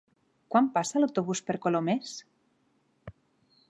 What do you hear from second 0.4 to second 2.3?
Quan passa l'autobús per Colomers?